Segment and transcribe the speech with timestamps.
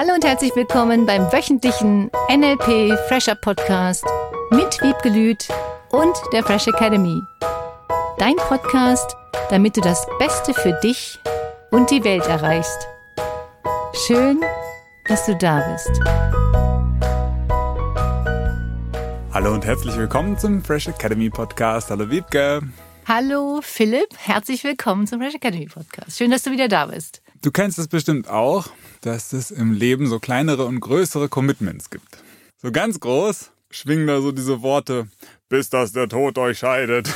[0.00, 4.04] Hallo und herzlich willkommen beim wöchentlichen NLP Fresher Podcast
[4.52, 5.48] mit Wiebke Lüth
[5.90, 7.20] und der Fresh Academy.
[8.16, 9.16] Dein Podcast,
[9.50, 11.18] damit du das Beste für dich
[11.72, 12.86] und die Welt erreichst.
[14.06, 14.40] Schön,
[15.08, 15.90] dass du da bist.
[19.32, 21.90] Hallo und herzlich willkommen zum Fresh Academy Podcast.
[21.90, 22.62] Hallo Wiebke.
[23.08, 26.18] Hallo Philipp, herzlich willkommen zum Fresh Academy Podcast.
[26.18, 27.20] Schön, dass du wieder da bist.
[27.40, 28.68] Du kennst es bestimmt auch,
[29.00, 32.18] dass es im Leben so kleinere und größere Commitments gibt.
[32.60, 35.08] So ganz groß schwingen da so diese Worte,
[35.48, 37.08] bis dass der Tod euch scheidet,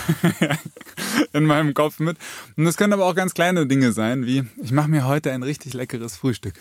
[1.32, 2.18] in meinem Kopf mit.
[2.56, 5.42] Und das können aber auch ganz kleine Dinge sein, wie ich mache mir heute ein
[5.42, 6.54] richtig leckeres Frühstück.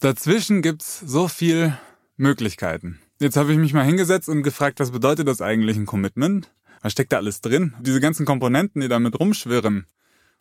[0.00, 1.76] Dazwischen gibt's so viel
[2.16, 3.00] Möglichkeiten.
[3.18, 6.50] Jetzt habe ich mich mal hingesetzt und gefragt, was bedeutet das eigentlich ein Commitment?
[6.82, 7.74] Was steckt da alles drin?
[7.80, 9.86] Diese ganzen Komponenten, die damit rumschwirren,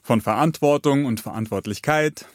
[0.01, 2.25] von Verantwortung und Verantwortlichkeit,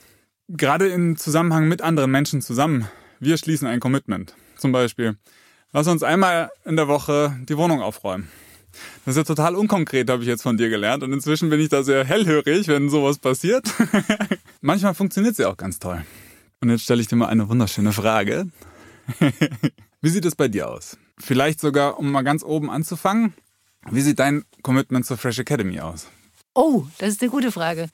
[0.48, 2.88] gerade im Zusammenhang mit anderen Menschen zusammen.
[3.20, 4.34] Wir schließen ein Commitment.
[4.56, 5.16] Zum Beispiel,
[5.72, 8.30] lass uns einmal in der Woche die Wohnung aufräumen.
[9.04, 11.02] Das ist ja total unkonkret, habe ich jetzt von dir gelernt.
[11.02, 13.66] Und inzwischen bin ich da sehr hellhörig, wenn sowas passiert.
[14.60, 16.04] Manchmal funktioniert sie auch ganz toll.
[16.60, 18.46] Und jetzt stelle ich dir mal eine wunderschöne Frage.
[20.00, 20.96] wie sieht es bei dir aus?
[21.18, 23.34] Vielleicht sogar, um mal ganz oben anzufangen,
[23.90, 26.08] wie sieht dein Commitment zur Fresh Academy aus?
[26.54, 27.88] Oh, das ist eine gute Frage.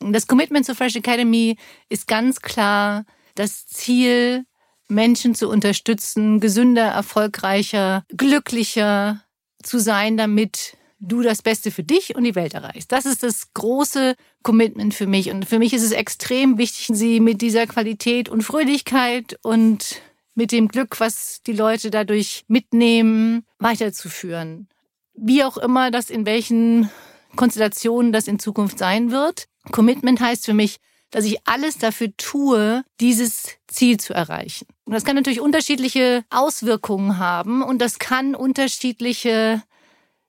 [0.00, 1.56] Das Commitment zur Fresh Academy
[1.88, 4.44] ist ganz klar das Ziel,
[4.88, 9.24] Menschen zu unterstützen, gesünder, erfolgreicher, glücklicher
[9.62, 12.92] zu sein, damit du das Beste für dich und die Welt erreichst.
[12.92, 15.30] Das ist das große Commitment für mich.
[15.30, 20.00] Und für mich ist es extrem wichtig, sie mit dieser Qualität und Fröhlichkeit und
[20.34, 24.68] mit dem Glück, was die Leute dadurch mitnehmen, weiterzuführen.
[25.14, 26.90] Wie auch immer das in welchen
[27.36, 29.46] Konstellationen das in Zukunft sein wird.
[29.72, 30.78] Commitment heißt für mich,
[31.10, 34.66] dass ich alles dafür tue, dieses Ziel zu erreichen.
[34.84, 39.62] Und das kann natürlich unterschiedliche Auswirkungen haben und das kann unterschiedliche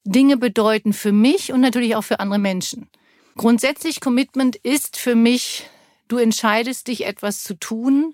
[0.03, 2.87] Dinge bedeuten für mich und natürlich auch für andere Menschen.
[3.35, 5.67] Grundsätzlich Commitment ist für mich,
[6.07, 8.13] du entscheidest dich etwas zu tun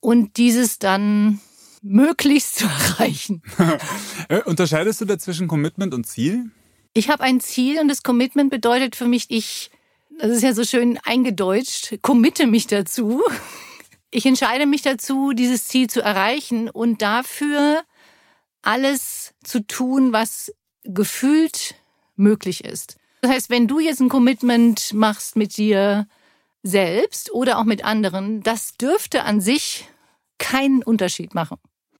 [0.00, 1.40] und dieses dann
[1.82, 2.64] möglichst zu
[2.98, 3.42] erreichen.
[4.28, 6.50] Äh, unterscheidest du dazwischen Commitment und Ziel?
[6.96, 9.70] Ich habe ein Ziel und das Commitment bedeutet für mich, ich,
[10.18, 13.22] das ist ja so schön eingedeutscht, committe mich dazu.
[14.10, 17.84] Ich entscheide mich dazu, dieses Ziel zu erreichen und dafür
[18.62, 21.74] alles zu tun, was gefühlt
[22.14, 22.96] möglich ist.
[23.20, 26.08] Das heißt, wenn du jetzt ein Commitment machst mit dir
[26.62, 29.86] selbst oder auch mit anderen, das dürfte an sich
[30.38, 31.58] keinen Unterschied machen.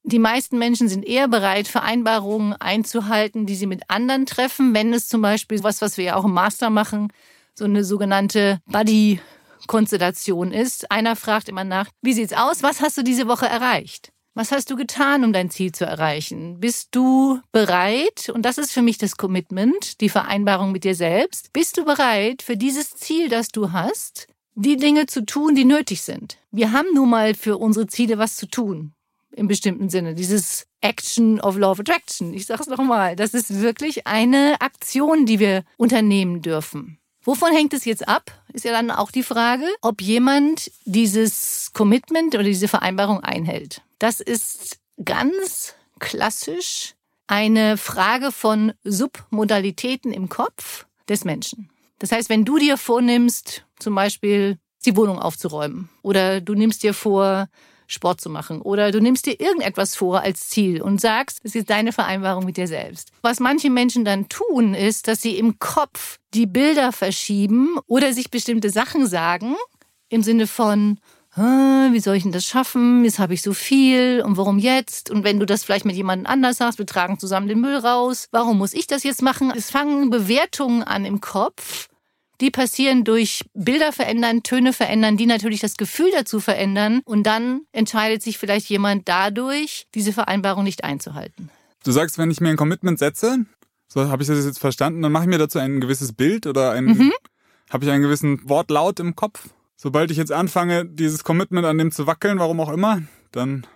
[0.08, 5.08] Die meisten Menschen sind eher bereit, Vereinbarungen einzuhalten, die sie mit anderen treffen, wenn es
[5.08, 7.12] zum Beispiel was, was wir ja auch im Master machen,
[7.56, 9.18] so eine sogenannte Buddy
[9.66, 10.92] Konstellation ist.
[10.92, 12.62] Einer fragt immer nach, wie sieht's aus?
[12.62, 14.12] Was hast du diese Woche erreicht?
[14.34, 16.60] Was hast du getan, um dein Ziel zu erreichen?
[16.60, 18.30] Bist du bereit?
[18.32, 21.52] Und das ist für mich das Commitment, die Vereinbarung mit dir selbst.
[21.52, 26.02] Bist du bereit, für dieses Ziel, das du hast, die Dinge zu tun, die nötig
[26.02, 26.36] sind?
[26.52, 28.92] Wir haben nun mal für unsere Ziele was zu tun
[29.36, 30.14] im bestimmten Sinne.
[30.14, 32.34] Dieses Action of Love Attraction.
[32.34, 33.16] Ich sage es nochmal.
[33.16, 36.98] Das ist wirklich eine Aktion, die wir unternehmen dürfen.
[37.22, 38.30] Wovon hängt es jetzt ab?
[38.52, 43.82] Ist ja dann auch die Frage, ob jemand dieses Commitment oder diese Vereinbarung einhält.
[43.98, 46.94] Das ist ganz klassisch
[47.26, 51.68] eine Frage von Submodalitäten im Kopf des Menschen.
[51.98, 56.94] Das heißt, wenn du dir vornimmst, zum Beispiel die Wohnung aufzuräumen oder du nimmst dir
[56.94, 57.48] vor,
[57.86, 58.60] Sport zu machen.
[58.60, 62.56] Oder du nimmst dir irgendetwas vor als Ziel und sagst, es ist deine Vereinbarung mit
[62.56, 63.10] dir selbst.
[63.22, 68.30] Was manche Menschen dann tun, ist, dass sie im Kopf die Bilder verschieben oder sich
[68.30, 69.54] bestimmte Sachen sagen,
[70.08, 70.98] im Sinne von,
[71.38, 73.04] wie soll ich denn das schaffen?
[73.04, 75.10] Jetzt habe ich so viel und warum jetzt?
[75.10, 78.28] Und wenn du das vielleicht mit jemandem anders sagst, wir tragen zusammen den Müll raus,
[78.30, 79.52] warum muss ich das jetzt machen?
[79.54, 81.88] Es fangen Bewertungen an im Kopf
[82.40, 87.00] die passieren durch Bilder verändern, Töne verändern, die natürlich das Gefühl dazu verändern.
[87.04, 91.50] Und dann entscheidet sich vielleicht jemand dadurch, diese Vereinbarung nicht einzuhalten.
[91.84, 93.44] Du sagst, wenn ich mir ein Commitment setze,
[93.88, 96.72] so habe ich das jetzt verstanden, dann mache ich mir dazu ein gewisses Bild oder
[96.72, 97.12] ein, mhm.
[97.70, 99.48] habe ich einen gewissen Wortlaut im Kopf.
[99.76, 103.66] Sobald ich jetzt anfange, dieses Commitment an dem zu wackeln, warum auch immer, dann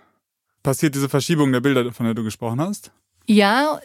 [0.63, 2.91] passiert diese Verschiebung der Bilder, von der du gesprochen hast.
[3.25, 3.79] Ja,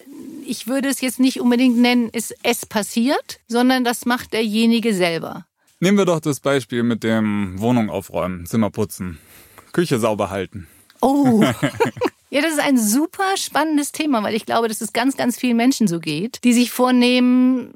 [0.47, 5.47] ich würde es jetzt nicht unbedingt nennen, ist es passiert, sondern das macht derjenige selber.
[5.81, 9.19] Nehmen wir doch das Beispiel mit dem Wohnung aufräumen, Zimmer putzen,
[9.73, 10.67] Küche sauber halten.
[11.01, 11.45] Oh.
[12.29, 15.57] Ja, das ist ein super spannendes Thema, weil ich glaube, dass es ganz, ganz vielen
[15.57, 17.75] Menschen so geht, die sich vornehmen,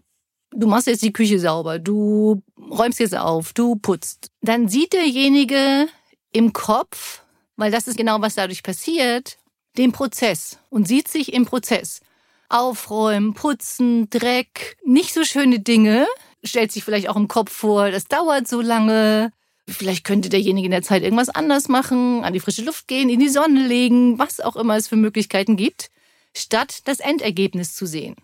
[0.51, 4.31] du machst jetzt die Küche sauber, du räumst jetzt auf, du putzt.
[4.41, 5.87] Dann sieht derjenige
[6.33, 7.23] im Kopf,
[7.57, 9.39] weil das ist genau, was dadurch passiert,
[9.77, 12.01] den Prozess und sieht sich im Prozess.
[12.49, 16.07] Aufräumen, putzen, Dreck, nicht so schöne Dinge,
[16.43, 19.33] stellt sich vielleicht auch im Kopf vor, das dauert so lange.
[19.69, 23.21] Vielleicht könnte derjenige in der Zeit irgendwas anders machen, an die frische Luft gehen, in
[23.21, 25.91] die Sonne legen, was auch immer es für Möglichkeiten gibt,
[26.37, 28.17] statt das Endergebnis zu sehen.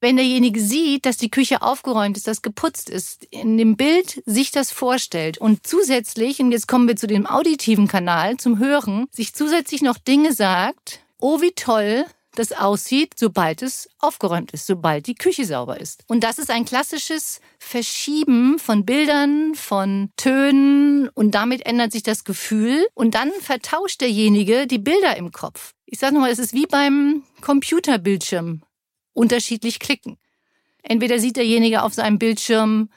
[0.00, 4.52] Wenn derjenige sieht, dass die Küche aufgeräumt ist, dass geputzt ist, in dem Bild sich
[4.52, 9.34] das vorstellt und zusätzlich, und jetzt kommen wir zu dem auditiven Kanal, zum Hören, sich
[9.34, 12.04] zusätzlich noch Dinge sagt, oh wie toll,
[12.38, 16.04] das aussieht, sobald es aufgeräumt ist, sobald die Küche sauber ist.
[16.06, 22.22] Und das ist ein klassisches Verschieben von Bildern, von Tönen und damit ändert sich das
[22.22, 25.74] Gefühl und dann vertauscht derjenige die Bilder im Kopf.
[25.86, 28.62] Ich sage nochmal, es ist wie beim Computerbildschirm
[29.18, 30.16] unterschiedlich klicken.
[30.82, 32.88] Entweder sieht derjenige auf seinem Bildschirm,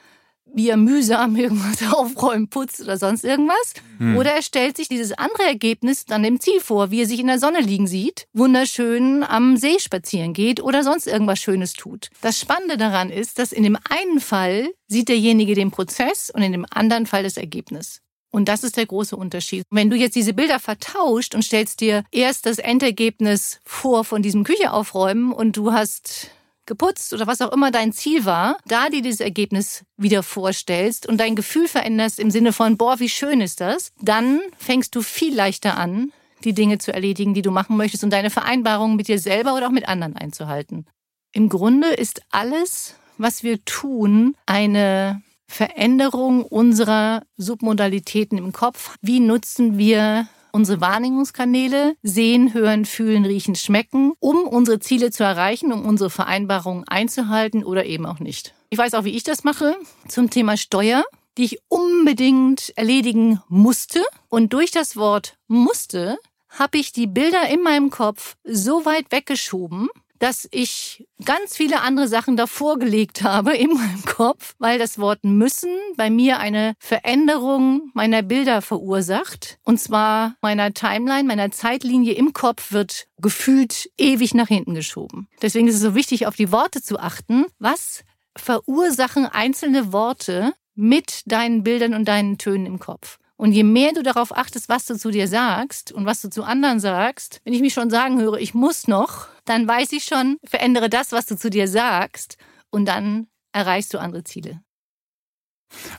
[0.54, 3.74] wie er mühsam irgendwas aufräumt, putzt oder sonst irgendwas.
[3.98, 4.16] Hm.
[4.16, 7.26] Oder er stellt sich dieses andere Ergebnis dann im Ziel vor, wie er sich in
[7.26, 12.08] der Sonne liegen sieht, wunderschön am See spazieren geht oder sonst irgendwas Schönes tut.
[12.20, 16.52] Das Spannende daran ist, dass in dem einen Fall sieht derjenige den Prozess und in
[16.52, 18.00] dem anderen Fall das Ergebnis.
[18.32, 19.64] Und das ist der große Unterschied.
[19.70, 24.42] Wenn du jetzt diese Bilder vertauscht und stellst dir erst das Endergebnis vor von diesem
[24.42, 26.30] Küche aufräumen und du hast
[26.64, 31.18] geputzt oder was auch immer dein Ziel war, da dir dieses Ergebnis wieder vorstellst und
[31.18, 35.34] dein Gefühl veränderst im Sinne von, boah, wie schön ist das, dann fängst du viel
[35.34, 36.10] leichter an,
[36.44, 39.66] die Dinge zu erledigen, die du machen möchtest und deine Vereinbarungen mit dir selber oder
[39.66, 40.86] auch mit anderen einzuhalten.
[41.32, 48.96] Im Grunde ist alles, was wir tun, eine Veränderung unserer Submodalitäten im Kopf.
[49.02, 55.72] Wie nutzen wir unsere Wahrnehmungskanäle, sehen, hören, fühlen, riechen, schmecken, um unsere Ziele zu erreichen,
[55.72, 58.54] um unsere Vereinbarungen einzuhalten oder eben auch nicht.
[58.70, 59.76] Ich weiß auch, wie ich das mache
[60.08, 61.04] zum Thema Steuer,
[61.38, 64.02] die ich unbedingt erledigen musste.
[64.28, 69.88] Und durch das Wort musste habe ich die Bilder in meinem Kopf so weit weggeschoben,
[70.22, 75.24] dass ich ganz viele andere Sachen davor gelegt habe in meinem Kopf, weil das Wort
[75.24, 79.58] müssen bei mir eine Veränderung meiner Bilder verursacht.
[79.64, 85.26] Und zwar meiner Timeline, meiner Zeitlinie im Kopf wird gefühlt ewig nach hinten geschoben.
[85.42, 87.46] Deswegen ist es so wichtig, auf die Worte zu achten.
[87.58, 88.04] Was
[88.36, 93.18] verursachen einzelne Worte mit deinen Bildern und deinen Tönen im Kopf?
[93.42, 96.44] Und je mehr du darauf achtest, was du zu dir sagst und was du zu
[96.44, 100.36] anderen sagst, wenn ich mich schon sagen höre, ich muss noch, dann weiß ich schon,
[100.44, 102.36] verändere das, was du zu dir sagst
[102.70, 104.62] und dann erreichst du andere Ziele.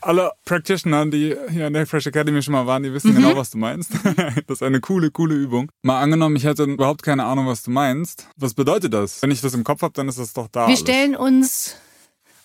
[0.00, 3.16] Alle Practitioner, die hier in der Fresh Academy schon mal waren, die wissen mhm.
[3.16, 3.90] genau, was du meinst.
[4.46, 5.70] das ist eine coole, coole Übung.
[5.82, 8.26] Mal angenommen, ich hätte überhaupt keine Ahnung, was du meinst.
[8.38, 9.20] Was bedeutet das?
[9.20, 10.60] Wenn ich das im Kopf habe, dann ist das doch da.
[10.60, 10.80] Wir alles.
[10.80, 11.76] stellen uns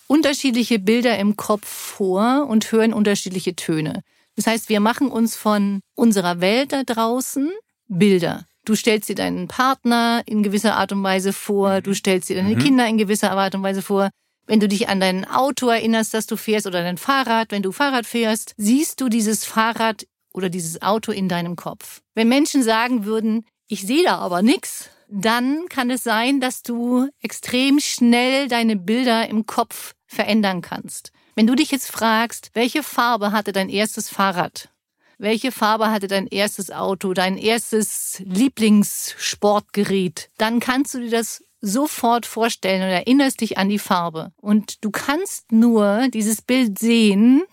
[0.08, 4.02] unterschiedliche Bilder im Kopf vor und hören unterschiedliche Töne.
[4.36, 7.50] Das heißt, wir machen uns von unserer Welt da draußen
[7.88, 8.46] Bilder.
[8.64, 12.54] Du stellst dir deinen Partner in gewisser Art und Weise vor, du stellst dir deine
[12.54, 12.60] mhm.
[12.60, 14.10] Kinder in gewisser Art und Weise vor.
[14.46, 17.72] Wenn du dich an dein Auto erinnerst, das du fährst oder dein Fahrrad, wenn du
[17.72, 22.02] Fahrrad fährst, siehst du dieses Fahrrad oder dieses Auto in deinem Kopf.
[22.14, 27.08] Wenn Menschen sagen würden, ich sehe da aber nichts, dann kann es sein, dass du
[27.20, 31.12] extrem schnell deine Bilder im Kopf verändern kannst.
[31.40, 34.68] Wenn du dich jetzt fragst, welche Farbe hatte dein erstes Fahrrad?
[35.16, 40.28] Welche Farbe hatte dein erstes Auto, dein erstes Lieblingssportgerät?
[40.36, 44.32] Dann kannst du dir das sofort vorstellen und erinnerst dich an die Farbe.
[44.36, 47.44] Und du kannst nur dieses Bild sehen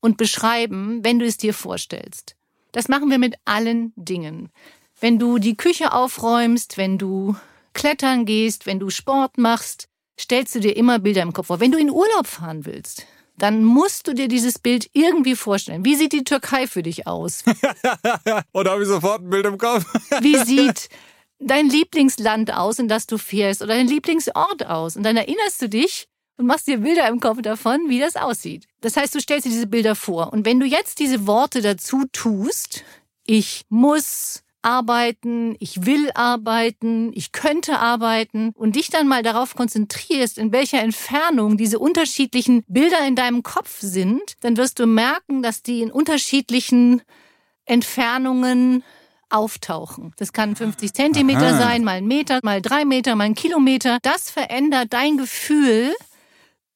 [0.00, 2.36] und beschreiben, wenn du es dir vorstellst.
[2.72, 4.48] Das machen wir mit allen Dingen.
[5.00, 7.36] Wenn du die Küche aufräumst, wenn du
[7.74, 11.60] klettern gehst, wenn du Sport machst, stellst du dir immer Bilder im Kopf vor.
[11.60, 15.84] Wenn du in Urlaub fahren willst, dann musst du dir dieses Bild irgendwie vorstellen.
[15.84, 17.42] Wie sieht die Türkei für dich aus?
[18.52, 19.84] Oder habe ich sofort ein Bild im Kopf?
[20.20, 20.88] Wie sieht
[21.40, 24.96] dein Lieblingsland aus, in das du fährst, oder dein Lieblingsort aus?
[24.96, 28.66] Und dann erinnerst du dich und machst dir Bilder im Kopf davon, wie das aussieht.
[28.80, 30.32] Das heißt, du stellst dir diese Bilder vor.
[30.32, 32.84] Und wenn du jetzt diese Worte dazu tust,
[33.26, 40.38] ich muss, arbeiten, ich will arbeiten, ich könnte arbeiten und dich dann mal darauf konzentrierst,
[40.38, 45.62] in welcher Entfernung diese unterschiedlichen Bilder in deinem Kopf sind, dann wirst du merken, dass
[45.62, 47.02] die in unterschiedlichen
[47.66, 48.82] Entfernungen
[49.28, 50.12] auftauchen.
[50.16, 51.58] Das kann 50 Zentimeter Aha.
[51.58, 53.98] sein, mal ein Meter, mal drei Meter, mal ein Kilometer.
[54.02, 55.94] Das verändert dein Gefühl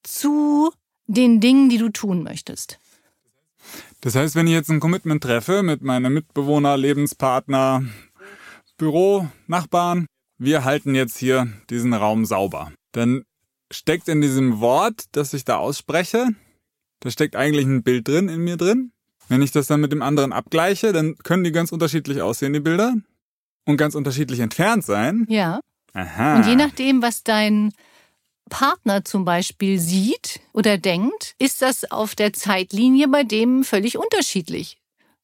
[0.03, 0.71] zu
[1.07, 2.79] den Dingen, die du tun möchtest.
[4.01, 7.83] Das heißt, wenn ich jetzt ein Commitment treffe mit meinem Mitbewohner, Lebenspartner,
[8.77, 10.05] Büro, Nachbarn,
[10.37, 13.23] wir halten jetzt hier diesen Raum sauber, dann
[13.71, 16.29] steckt in diesem Wort, das ich da ausspreche,
[17.01, 18.91] da steckt eigentlich ein Bild drin in mir drin.
[19.27, 22.59] Wenn ich das dann mit dem anderen abgleiche, dann können die ganz unterschiedlich aussehen, die
[22.59, 22.95] Bilder.
[23.65, 25.25] Und ganz unterschiedlich entfernt sein.
[25.29, 25.59] Ja.
[25.93, 26.37] Aha.
[26.37, 27.71] Und je nachdem, was dein
[28.49, 34.77] Partner zum Beispiel sieht oder denkt, ist das auf der Zeitlinie bei dem völlig unterschiedlich.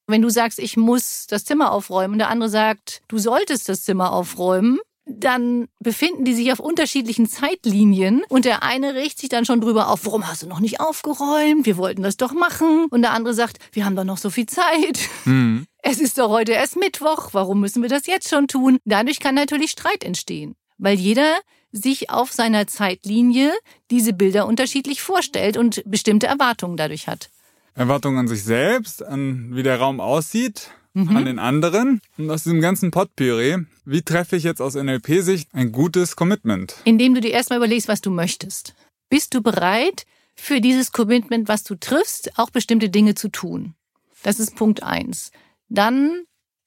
[0.06, 3.82] Wenn du sagst, ich muss das Zimmer aufräumen und der andere sagt, du solltest das
[3.82, 9.44] Zimmer aufräumen, dann befinden die sich auf unterschiedlichen Zeitlinien und der eine regt sich dann
[9.44, 11.64] schon drüber auf, warum hast du noch nicht aufgeräumt?
[11.64, 12.86] Wir wollten das doch machen.
[12.90, 14.98] Und der andere sagt, wir haben doch noch so viel Zeit.
[15.24, 15.66] Mhm.
[15.88, 17.28] Es ist doch heute erst Mittwoch.
[17.30, 18.78] Warum müssen wir das jetzt schon tun?
[18.84, 21.36] Dadurch kann natürlich Streit entstehen, weil jeder
[21.76, 23.52] sich auf seiner Zeitlinie
[23.90, 27.30] diese Bilder unterschiedlich vorstellt und bestimmte Erwartungen dadurch hat.
[27.74, 31.14] Erwartungen an sich selbst, an wie der Raum aussieht, Mhm.
[31.16, 32.00] an den anderen.
[32.16, 36.74] Und aus diesem ganzen Potpourri, wie treffe ich jetzt aus NLP-Sicht ein gutes Commitment?
[36.84, 38.74] Indem du dir erstmal überlegst, was du möchtest.
[39.10, 43.74] Bist du bereit, für dieses Commitment, was du triffst, auch bestimmte Dinge zu tun?
[44.22, 45.32] Das ist Punkt eins.
[45.68, 46.24] Dann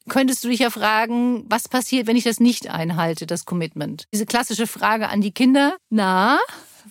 [0.08, 4.06] könntest du dich ja fragen, was passiert, wenn ich das nicht einhalte, das Commitment?
[4.14, 6.40] Diese klassische Frage an die Kinder, na,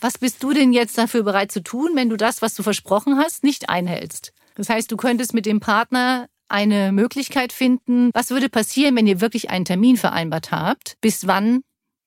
[0.00, 3.16] was bist du denn jetzt dafür bereit zu tun, wenn du das, was du versprochen
[3.18, 4.32] hast, nicht einhältst?
[4.54, 9.20] Das heißt, du könntest mit dem Partner eine Möglichkeit finden, was würde passieren, wenn ihr
[9.20, 11.60] wirklich einen Termin vereinbart habt, bis wann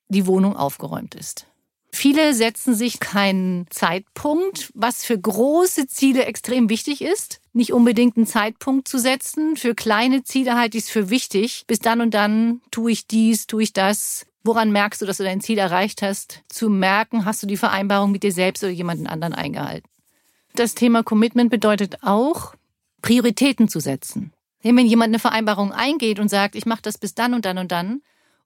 [0.10, 1.48] die Wohnung aufgeräumt ist.
[1.94, 7.42] Viele setzen sich keinen Zeitpunkt, was für große Ziele extrem wichtig ist.
[7.54, 9.58] Nicht unbedingt einen Zeitpunkt zu setzen.
[9.58, 11.66] Für kleine Ziele halte ich es für wichtig.
[11.68, 14.26] Bis dann und dann tue ich dies, tue ich das.
[14.44, 16.44] Woran merkst du, dass du dein Ziel erreicht hast?
[16.48, 19.88] Zu merken, hast du die Vereinbarung mit dir selbst oder jemanden anderen eingehalten?
[20.56, 22.56] Das Thema Commitment bedeutet auch,
[23.02, 24.34] Prioritäten zu setzen.
[24.64, 27.72] Wenn jemand eine Vereinbarung eingeht und sagt, ich mache das bis dann und dann und
[27.72, 28.02] dann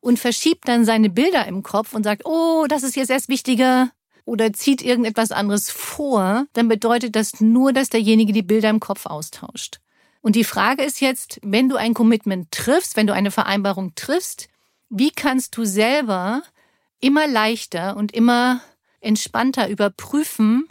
[0.05, 3.89] und verschiebt dann seine Bilder im Kopf und sagt, oh, das ist jetzt erst wichtiger
[4.23, 9.07] oder zieht irgendetwas anderes vor, dann bedeutet das nur, dass derjenige die Bilder im Kopf
[9.07, 9.79] austauscht.
[10.21, 14.47] Und die Frage ist jetzt, wenn du ein Commitment triffst, wenn du eine Vereinbarung triffst,
[14.91, 16.43] wie kannst du selber
[16.99, 18.61] immer leichter und immer
[19.01, 20.67] entspannter überprüfen,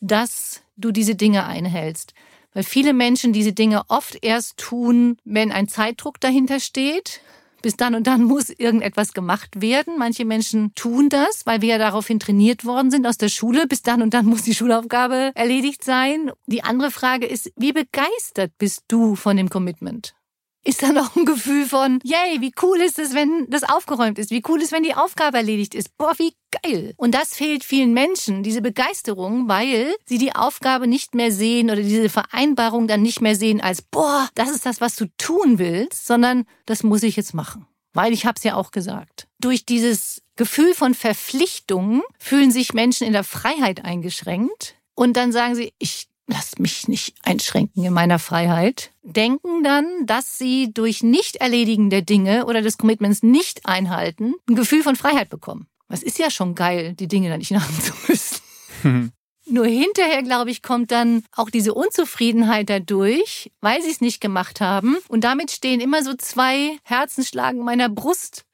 [0.00, 2.14] dass du diese Dinge einhältst?
[2.54, 7.20] Weil viele Menschen diese Dinge oft erst tun, wenn ein Zeitdruck dahinter steht.
[7.62, 9.94] Bis dann und dann muss irgendetwas gemacht werden.
[9.98, 13.66] Manche Menschen tun das, weil wir ja daraufhin trainiert worden sind aus der Schule.
[13.66, 16.30] Bis dann und dann muss die Schulaufgabe erledigt sein.
[16.46, 20.14] Die andere Frage ist, wie begeistert bist du von dem Commitment?
[20.62, 24.30] Ist da noch ein Gefühl von, yay, wie cool ist es, wenn das aufgeräumt ist?
[24.30, 25.96] Wie cool ist, wenn die Aufgabe erledigt ist?
[25.96, 26.92] Boah, wie geil.
[26.98, 31.80] Und das fehlt vielen Menschen, diese Begeisterung, weil sie die Aufgabe nicht mehr sehen oder
[31.80, 36.06] diese Vereinbarung dann nicht mehr sehen als, boah, das ist das, was du tun willst,
[36.06, 37.66] sondern das muss ich jetzt machen.
[37.94, 39.28] Weil ich habe es ja auch gesagt.
[39.38, 45.54] Durch dieses Gefühl von Verpflichtung fühlen sich Menschen in der Freiheit eingeschränkt und dann sagen
[45.54, 51.90] sie, ich lass mich nicht einschränken in meiner Freiheit, denken dann, dass sie durch Nicht-Erledigen
[51.90, 55.66] der Dinge oder des Commitments nicht einhalten, ein Gefühl von Freiheit bekommen.
[55.88, 59.12] Was ist ja schon geil, die Dinge dann nicht machen zu müssen.
[59.46, 64.60] Nur hinterher, glaube ich, kommt dann auch diese Unzufriedenheit dadurch, weil sie es nicht gemacht
[64.60, 64.96] haben.
[65.08, 68.44] Und damit stehen immer so zwei Herzensschlagen in meiner Brust.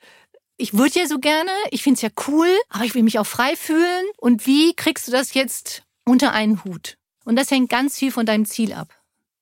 [0.57, 3.27] Ich würde ja so gerne, ich finde es ja cool, aber ich will mich auch
[3.27, 4.07] frei fühlen.
[4.17, 6.97] Und wie kriegst du das jetzt unter einen Hut?
[7.27, 8.89] Und das hängt ganz viel von deinem Ziel ab.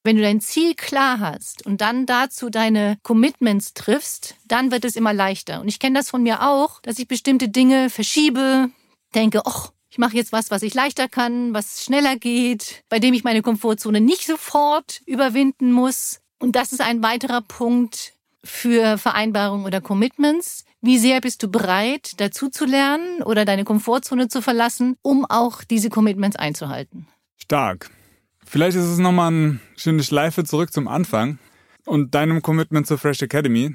[0.05, 4.97] Wenn du dein Ziel klar hast und dann dazu deine Commitments triffst, dann wird es
[4.97, 5.61] immer leichter.
[5.61, 8.71] Und ich kenne das von mir auch, dass ich bestimmte Dinge verschiebe,
[9.15, 13.15] denke, ach, ich mache jetzt was, was ich leichter kann, was schneller geht, bei dem
[13.15, 16.21] ich meine Komfortzone nicht sofort überwinden muss.
[16.39, 20.65] Und das ist ein weiterer Punkt für Vereinbarungen oder Commitments.
[20.81, 25.65] Wie sehr bist du bereit, dazu zu lernen oder deine Komfortzone zu verlassen, um auch
[25.65, 27.09] diese Commitments einzuhalten?
[27.37, 27.91] Stark.
[28.45, 31.39] Vielleicht ist es nochmal eine schöne Schleife zurück zum Anfang
[31.87, 33.75] und deinem Commitment zur Fresh Academy.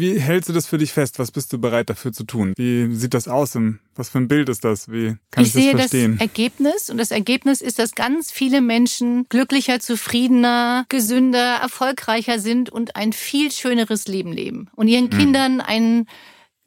[0.00, 1.18] Wie hältst du das für dich fest?
[1.18, 2.52] Was bist du bereit dafür zu tun?
[2.56, 3.58] Wie sieht das aus?
[3.96, 4.88] Was für ein Bild ist das?
[4.92, 6.12] Wie kann ich, ich sehe das verstehen?
[6.12, 12.70] das Ergebnis und das Ergebnis ist, dass ganz viele Menschen glücklicher, zufriedener, gesünder, erfolgreicher sind
[12.70, 15.10] und ein viel schöneres Leben leben und ihren Mhm.
[15.18, 16.06] Kindern ein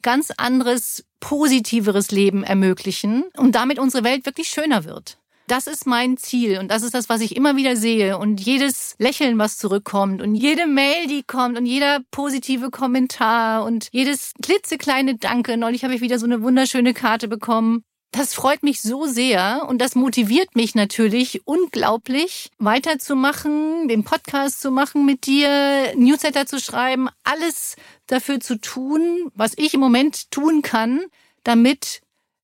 [0.02, 5.16] ganz anderes, positiveres Leben ermöglichen und damit unsere Welt wirklich schöner wird.
[5.52, 8.16] Das ist mein Ziel und das ist das, was ich immer wieder sehe.
[8.16, 13.88] Und jedes Lächeln, was zurückkommt und jede Mail, die kommt und jeder positive Kommentar und
[13.92, 15.58] jedes klitzekleine Danke.
[15.58, 17.84] Neulich habe ich wieder so eine wunderschöne Karte bekommen.
[18.12, 24.70] Das freut mich so sehr und das motiviert mich natürlich unglaublich, weiterzumachen, den Podcast zu
[24.70, 30.62] machen mit dir, Newsletter zu schreiben, alles dafür zu tun, was ich im Moment tun
[30.62, 31.02] kann,
[31.44, 32.00] damit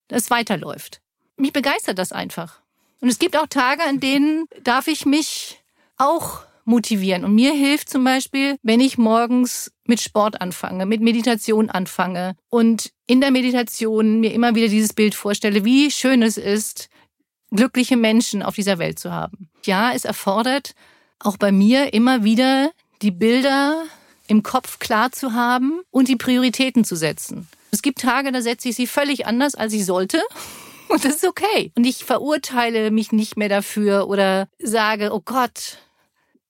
[0.08, 1.00] das weiterläuft.
[1.38, 2.60] Mich begeistert das einfach.
[3.00, 5.60] Und es gibt auch Tage, an denen darf ich mich
[5.96, 7.24] auch motivieren.
[7.24, 12.92] Und mir hilft zum Beispiel, wenn ich morgens mit Sport anfange, mit Meditation anfange und
[13.06, 16.90] in der Meditation mir immer wieder dieses Bild vorstelle, wie schön es ist,
[17.50, 19.48] glückliche Menschen auf dieser Welt zu haben.
[19.64, 20.74] Ja, es erfordert
[21.20, 23.84] auch bei mir immer wieder die Bilder
[24.26, 27.48] im Kopf klar zu haben und die Prioritäten zu setzen.
[27.70, 30.22] Es gibt Tage, da setze ich sie völlig anders, als ich sollte.
[30.92, 31.72] Und das ist okay.
[31.76, 35.78] Und ich verurteile mich nicht mehr dafür oder sage, oh Gott,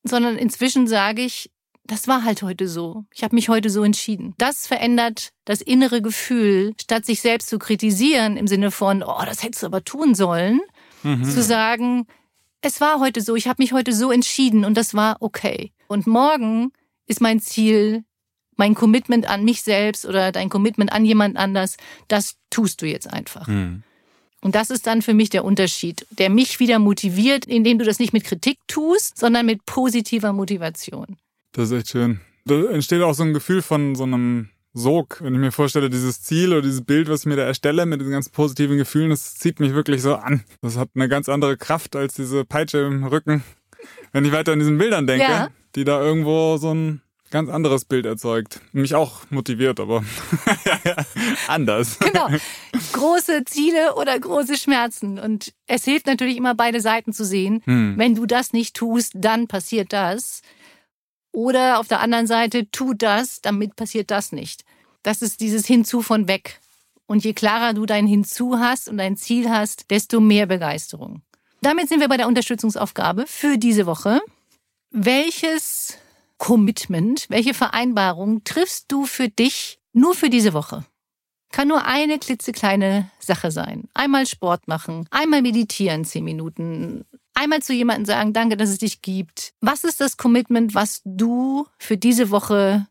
[0.04, 1.50] sondern inzwischen sage ich,
[1.84, 3.04] das war halt heute so.
[3.14, 4.34] Ich habe mich heute so entschieden.
[4.38, 9.42] Das verändert das innere Gefühl, statt sich selbst zu kritisieren im Sinne von, oh, das
[9.42, 10.60] hättest du aber tun sollen,
[11.02, 11.24] mhm.
[11.24, 12.06] zu sagen,
[12.60, 15.72] es war heute so, ich habe mich heute so entschieden und das war okay.
[15.86, 16.72] Und morgen
[17.06, 18.04] ist mein Ziel,
[18.56, 21.76] mein Commitment an mich selbst oder dein Commitment an jemand anders,
[22.08, 23.46] das tust du jetzt einfach.
[23.46, 23.82] Mhm.
[24.40, 27.98] Und das ist dann für mich der Unterschied, der mich wieder motiviert, indem du das
[27.98, 31.16] nicht mit Kritik tust, sondern mit positiver Motivation.
[31.52, 32.20] Das ist echt schön.
[32.44, 35.18] Da entsteht auch so ein Gefühl von so einem Sog.
[35.20, 38.00] Wenn ich mir vorstelle, dieses Ziel oder dieses Bild, was ich mir da erstelle mit
[38.00, 40.44] diesen ganzen positiven Gefühlen, das zieht mich wirklich so an.
[40.62, 43.42] Das hat eine ganz andere Kraft als diese Peitsche im Rücken.
[44.12, 45.48] Wenn ich weiter an diesen Bildern denke, ja.
[45.74, 48.60] die da irgendwo so ein ganz anderes Bild erzeugt.
[48.72, 50.04] Mich auch motiviert, aber
[51.48, 51.98] anders.
[51.98, 52.28] Genau.
[52.92, 55.18] Große Ziele oder große Schmerzen.
[55.18, 57.62] Und es hilft natürlich immer, beide Seiten zu sehen.
[57.64, 57.94] Hm.
[57.96, 60.42] Wenn du das nicht tust, dann passiert das.
[61.32, 64.64] Oder auf der anderen Seite, tu das, damit passiert das nicht.
[65.02, 66.60] Das ist dieses Hinzu von weg.
[67.06, 71.22] Und je klarer du dein Hinzu hast und dein Ziel hast, desto mehr Begeisterung.
[71.62, 74.20] Damit sind wir bei der Unterstützungsaufgabe für diese Woche.
[74.90, 75.98] Welches
[76.38, 80.84] Commitment, welche Vereinbarung triffst du für dich nur für diese Woche?
[81.50, 83.88] Kann nur eine klitzekleine Sache sein.
[83.94, 87.04] Einmal Sport machen, einmal meditieren zehn Minuten,
[87.34, 89.54] einmal zu jemandem sagen, danke, dass es dich gibt.
[89.60, 92.86] Was ist das Commitment, was du für diese Woche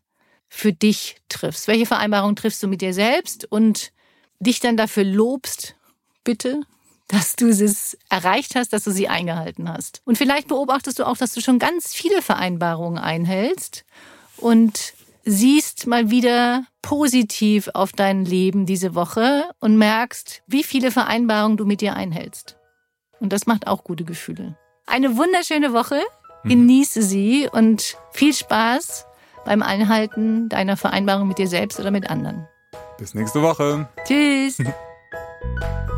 [0.48, 1.68] für dich triffst?
[1.68, 3.92] Welche Vereinbarung triffst du mit dir selbst und
[4.40, 5.76] dich dann dafür lobst,
[6.24, 6.62] bitte,
[7.08, 10.02] dass du es erreicht hast, dass du sie eingehalten hast.
[10.04, 13.84] Und vielleicht beobachtest du auch, dass du schon ganz viele Vereinbarungen einhältst
[14.36, 14.92] und
[15.24, 21.64] siehst mal wieder positiv auf dein Leben diese Woche und merkst, wie viele Vereinbarungen du
[21.64, 22.56] mit dir einhältst.
[23.20, 24.56] Und das macht auch gute Gefühle.
[24.86, 26.00] Eine wunderschöne Woche.
[26.44, 26.48] Mhm.
[26.48, 29.06] Genieße sie und viel Spaß
[29.44, 32.46] beim Einhalten deiner Vereinbarung mit dir selbst oder mit anderen.
[32.98, 33.88] Bis nächste Woche.
[34.04, 34.58] Tschüss.